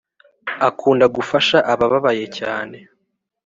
[0.67, 2.77] Akunda gufasha ababaye cyane